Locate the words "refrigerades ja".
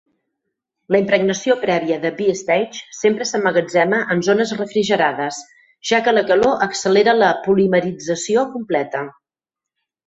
4.63-6.03